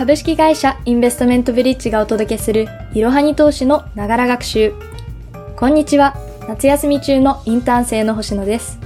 [0.00, 4.72] 株式会社インベストメントブリッジがお届けするいろはに投資のながら学習。
[5.56, 6.16] こんにちは。
[6.48, 8.78] 夏休み中のインターン生の星野です。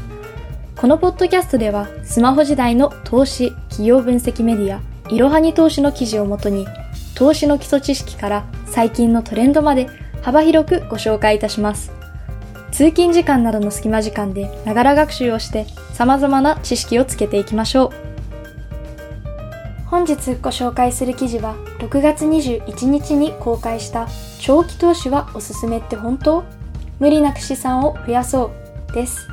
[0.74, 6.66] このポッドキャストではスマホ時代の投資、企業分析メディア、いろはに投資の記事をもとに
[7.14, 9.88] 投資の基礎知識から最近のトレンドまで
[10.20, 11.92] 幅広くご紹介いたします。
[12.72, 18.13] 通勤時間などの隙間時間でながら学習をして様々な知識をつけていきましょう。
[19.94, 24.08] 本日ご紹介する記事は6月21日に公開した
[24.40, 26.42] 長期投資はおすすめって本当？
[26.98, 28.50] 無理なく資産を増やそ
[28.90, 29.28] うです。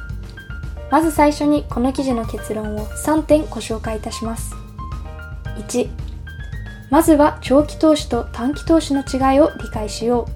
[0.92, 4.54] まず最初にこの記事の結論を3点ご紹介いたします。
[5.68, 5.90] 1、
[6.92, 10.28] まずは長期投資と短期投資の違いを理解しよ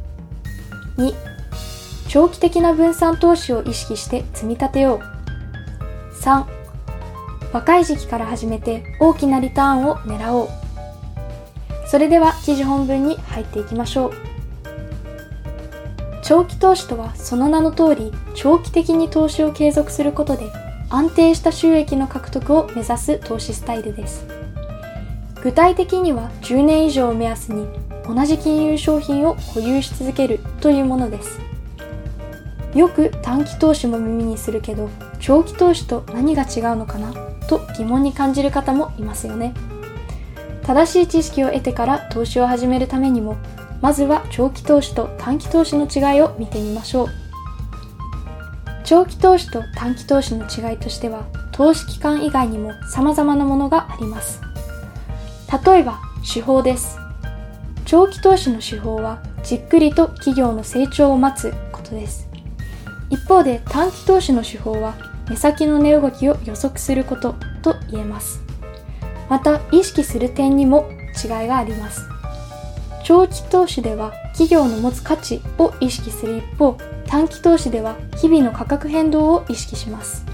[0.98, 1.02] う。
[1.04, 1.14] 2、
[2.08, 6.16] 長期的な分散投資を意識して積み立てよう。
[6.20, 6.46] 3、
[7.56, 10.50] 若い時期から始めて大きなリターンを狙おう。
[11.88, 14.12] それでは記事本文に入っていきましょう。
[16.22, 20.52] 長期投資とはその名の通り長期的に投資を継続することで
[20.90, 24.28] 安定した収益の獲得を目指す投資スタイルです。
[25.42, 27.68] 具体的には10年以上を目安に
[28.06, 31.40] 同じ金融商品を保有し続けるというものです。
[32.74, 34.90] よく短期投資も耳にするけど
[35.22, 37.25] 長期投資と何が違うのかな？
[37.48, 39.54] と疑問に感じる方もいますよね。
[40.64, 43.38] 正しい知識を得てから投資を始めるためにも、
[43.82, 47.08] まずは長期投資と短期投資の違いを見てみましょう。
[48.84, 54.42] 長期投資と短期投資の違いとしては、投資期間以外にも様々なものがあります。
[55.66, 56.98] 例えば、手法です。
[57.86, 62.28] 長期投資の手法は、じっくりと企業の成長を待つことです。
[63.10, 64.96] 一方で短期投資の手法は、
[65.30, 68.42] 目先の値動きを予測することと言えます。
[69.30, 70.90] また意識する点にも
[71.24, 72.02] 違いがあります。
[73.04, 80.26] 長期投資では企業の持つ価値を意識する一方、短期投資では日々の価格変動を意識します。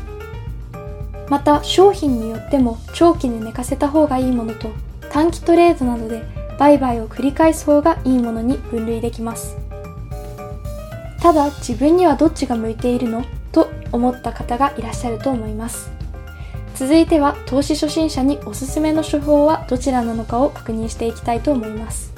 [1.30, 4.70] また商品によっても長期で寝かせた方がいいものと
[5.10, 6.24] 短期トレードなどで
[6.60, 9.56] 売買を繰り返す方がいいものに分類できます。
[11.22, 13.24] ただ自分にはどっちが向いているの？
[13.92, 15.92] 思った方がいらっしゃると思います。
[16.76, 22.14] 続いては投資初心者におすすめの手法はどちらなのかを確認していきたいと思います。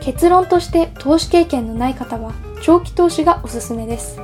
[0.00, 4.18] 結論として投資経験のない方は長期投資がおすすめです。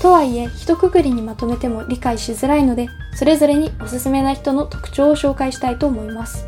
[0.00, 6.46] とはいえ、一括りにまとめても理解しづらいので、それぞれにおすすめな人の特徴を紹介したいと思います。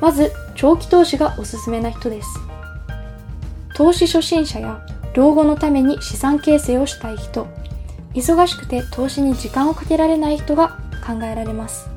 [0.00, 2.28] まず、長期投資がおすすめな人です。
[3.76, 7.46] 投資初心者や老後のために資産形成をしたい人、
[8.16, 11.90] 忙しくて投資に時間をかけられない人が考えられます。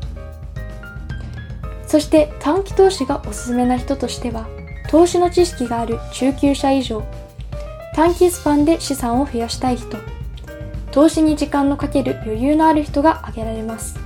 [1.88, 4.46] そして短期投資がおすすめな人としては、
[4.90, 7.04] 投資の知識がある中級者以上、
[7.96, 9.98] 短期スパンで資産を増やしたい人、
[10.92, 13.98] 投資に時間のかける余裕のある人が挙げられます。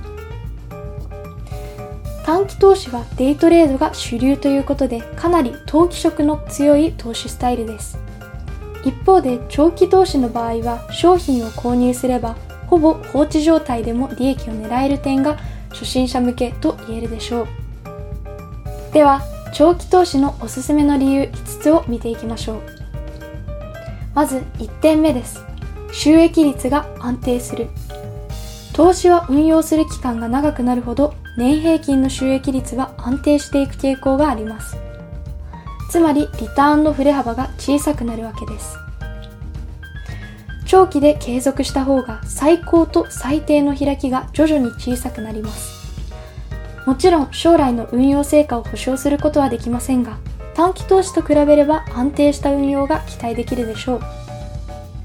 [2.24, 8.03] 短期投資はデイトレードが主流ということでかなり投機色の強い投資スタイルです。
[8.84, 12.36] 一方で長期投資の場合は商品を購入すれば
[12.66, 15.36] ほぼ放置状態でも利益を狙える点が
[15.70, 17.48] 初心者向けと言えるでしょう。
[18.92, 19.22] では
[19.52, 22.62] 長期投資のおすすめの理由5つを見ていきましょう。
[24.14, 25.44] まず1点目です。
[25.92, 27.68] 収益率が安定する。
[28.72, 34.83] 投資は運用する期間が長くなるほど年平均の収益率は安定していく傾向があります。
[35.94, 38.76] つまりリターンの振れ幅が小さくなるわけです。
[40.66, 45.94] 長期で継続した方が最高と最低の開きが徐々に小さくなります。
[46.84, 50.18] もちろん将来の運用成果を保証することはできませんが、
[50.54, 54.00] 短期投資と比べれば安定した運用が期待できるでしょう。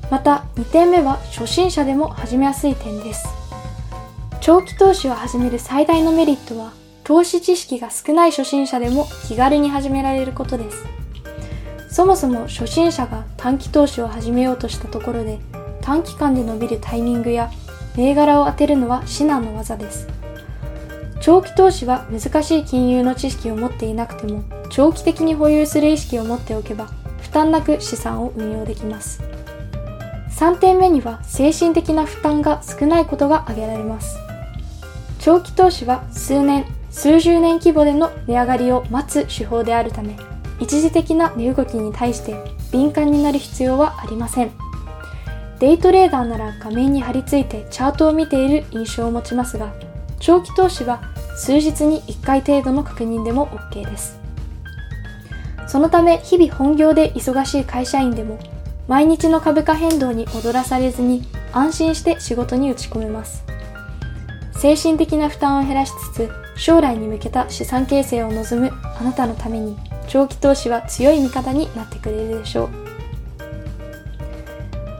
[0.09, 3.27] また2点目は初心者でも始めやすい点です。
[4.41, 6.78] 長期投資を始める最大のメリットは
[7.09, 10.85] 投資知識が少ない初心者でも気軽に始められることです。
[11.89, 15.39] そもそも初心者が短期投資を始めようとしたところで
[15.81, 17.49] 短期間で伸びるタイミングや
[17.97, 20.07] 銘柄を当てるのは至難の技です。
[21.19, 26.91] 長期投資は難しい金融の知識を持っていなくても長期的に保有する意識を持っておけば
[27.23, 29.23] 負担なく資産を運用できます。
[30.37, 34.15] 3点目には精神的な負担が少ないことが挙げられます。
[35.17, 40.17] 長期投資は数年数十年規模での値上がりを待つ手法であるため、
[40.59, 42.35] 一時的な値動きに対して
[42.71, 44.51] 敏感になる必要はありません。
[45.59, 49.73] デイトレーダーなら画面に張り付いてチャートを見ている印象を持ちますが、
[50.19, 51.01] 長期投資は
[51.35, 54.19] 数日に1回程度の確認でも OK です。
[55.67, 58.39] そのため日々本業で忙しい会社員でも
[58.87, 63.43] 毎日の株価変動に踊らされずに安心して仕事に打ち込めます。
[64.57, 69.77] 精神的な負担を減らしつつ将来に向けた資産形成を望むあなたのために
[70.07, 72.69] 長期投資は強い味方になってくれるでしょう。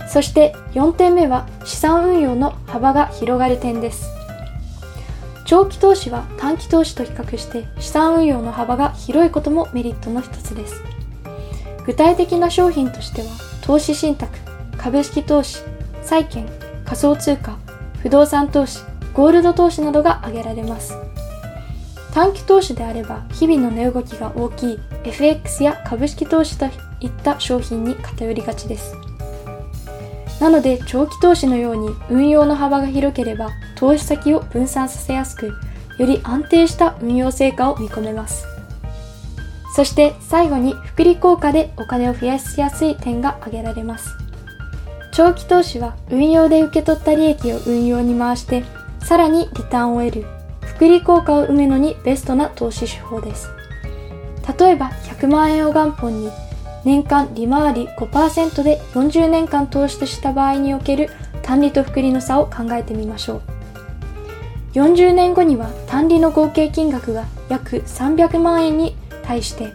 [0.08, 4.10] そして4点目は資産運用の幅が広がる点です。
[5.46, 10.82] 長期投資は短期投資と比較して資産運用の幅が広いこともメリットの一つです。
[11.86, 13.28] 具体的な商品としては
[13.62, 14.38] 投資信託、
[14.78, 15.60] 株式投資、
[16.04, 16.48] 債券、
[16.86, 17.58] 仮想通貨、
[18.02, 18.80] 不動産投資、
[19.14, 20.96] ゴールド投資などが挙げられます。
[22.20, 26.66] 短期投資であれば日々の値動きが大きい FX や株式投資と
[27.00, 28.94] いった商品に偏りがちです。
[30.42, 35.54] なので長期投資のように運用の幅が広ければ投資先を分散させやすく、
[35.98, 38.46] より安定した運用成果を見込めます。
[39.74, 44.10] そして最後に複利効果でお金を増やしやすい点が挙げられます。
[45.14, 48.66] 長期投資は運用で受け取った利益を運用に回して
[49.06, 50.39] さらにリターンを得る
[50.80, 53.50] 複利効果を生むのにベストな投資手法です。
[54.58, 56.32] 例えば100万円を元本に
[56.86, 61.10] 年間利回り5%で40年間投資とした場合における
[61.42, 63.42] 単利と複利の差を考えてみましょう。
[64.76, 69.74] 40年後には単利の合計金額が約300万円に対して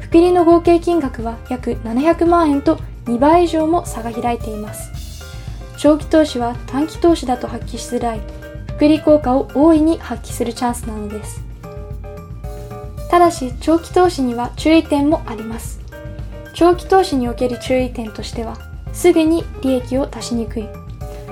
[0.00, 2.76] 複利の合計金額は約700万円と
[3.06, 4.92] 2倍以上も差が開いています。
[5.76, 8.20] 長期投資は短期投資だと発揮しづらい
[8.76, 11.40] 複利効果を大いに発揮するチャンスなのです。
[13.10, 15.80] ただし、長期投資には注意点もあります。
[16.52, 18.58] 長期投資における注意点としては、
[18.92, 20.68] すぐに利益を出しにくい。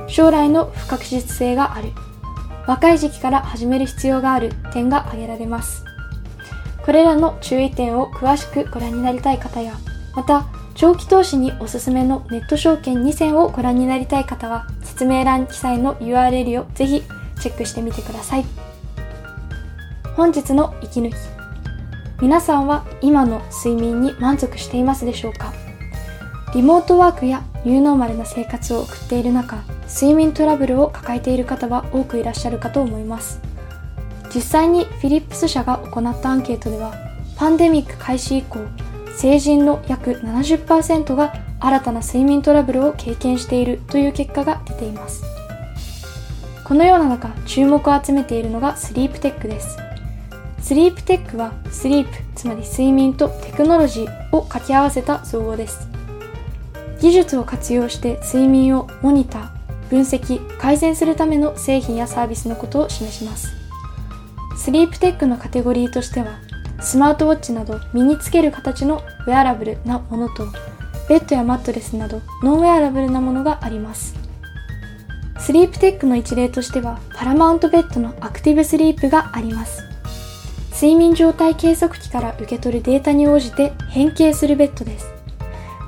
[0.06, 1.90] 将来の不確実性がある。
[2.66, 5.84] 若い時期から始める必要がある点が挙げられます。
[6.82, 9.74] これらの注意点を詳しくご覧になりたい方や、
[10.16, 17.02] また、長期投資におすすめのネット証券2選をご覧になりたい方は、説明欄記載の URL をぜひ
[17.40, 18.44] チェックしてみてください。
[20.16, 21.14] 本日の息抜き。
[22.20, 25.52] 皆さんは今の睡眠に満足していますでしょうか？
[26.54, 33.40] リモートワークやニューノーマルな生活を送っている中、睡眠トラブルを抱えている方は多くいらっしゃるかと思います。
[34.32, 36.94] 実際にフィリップス社が行ったアンケートでは、
[37.36, 38.60] パンデミック開始以降、
[39.16, 45.24] 成人の約70%が新たな睡眠トラブルを経験しているという結果が出ています。
[46.64, 49.76] このような中、注目を集めているのがスリープテックです。
[50.62, 55.86] スリープテックはスリープ、つまり睡眠とテクノロジーを掛け合わせた造語です。
[57.02, 63.52] 技術を活用して睡眠をモニター、分析、改善するための製品やサービスのことを示します。
[64.56, 66.38] スリープテックのカテゴリーとしては、
[66.80, 70.46] スマートウォッチなど身につける形のウェアラブルなものと、
[71.10, 74.14] ベッドやマットレスなどノンウェアラブルなものがあります。
[75.44, 79.82] スリープテックの一例としては、パラマウントベッドのアクティブスリープがあります。
[80.72, 85.06] 睡眠状態計測器から受け取るデータに応じて変形するベッドです。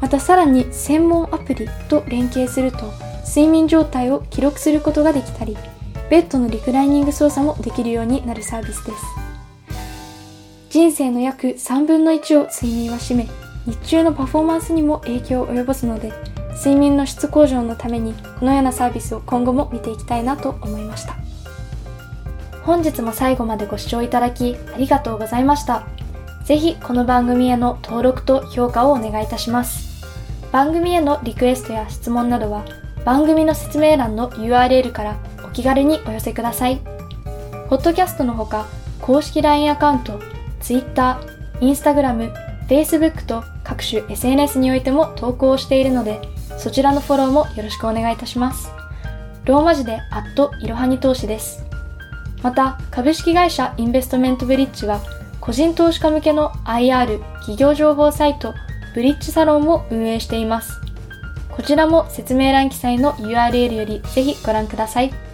[0.02, 2.92] またさらに専門アプリと連携すると、
[3.26, 5.56] 睡眠状態を記録することができたり、
[6.10, 8.98] ベッドのリクライニング操作もできるようになるサービスです。
[10.68, 13.26] 人生の約3分の1を睡眠は占め、
[13.64, 16.12] 日中のパフォーマンスにも影響を及ぼすので、
[16.56, 21.16] 睡眠の質向上のためにこのようなサービスを今後も見ていきたいなと思いました。
[22.62, 25.86] 本日も最後までご視聴いただきありがとうございました。
[26.44, 30.04] ぜひこの番組への登録と評価をお願いいたします。
[30.50, 32.64] 番組へのリクエストや質問などは
[33.04, 36.80] 番組の説明欄の URL からお気軽にお寄せください。
[37.68, 38.66] ポッドキャストのほか
[39.00, 40.20] 公式 LINE アカウント
[40.60, 41.20] Twitter、
[41.60, 42.32] Instagram、
[42.68, 46.20] Facebook と各種 SNS においても投稿をしているので
[46.58, 48.70] そちらのフォローもよろしくお願いいたします。
[49.44, 51.64] ローマ字でアットいろはに投資です。
[52.42, 55.00] また、株式会社インベストメントブリッジは、
[55.40, 58.54] 個人投資家向けの IR 企業情報サイト、
[58.94, 60.80] ブリッジサロンを運営しています。
[61.50, 65.25] こちらも説明欄記載の URL よりぜひご覧ください。